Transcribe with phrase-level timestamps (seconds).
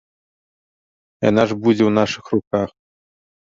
[1.29, 2.69] Яна ж будзе ў нашых руках.